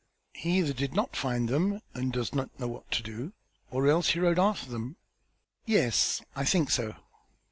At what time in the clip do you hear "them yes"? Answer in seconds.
4.71-6.23